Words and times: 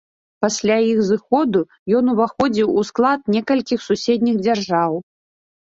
Пасля 0.43 0.77
іх 0.91 1.01
зыходу 1.09 1.61
ён 1.99 2.05
уваходзіў 2.15 2.67
у 2.81 2.87
склад 2.89 3.31
некалькіх 3.37 3.87
суседніх 3.91 4.43
дзяржаў. 4.45 5.01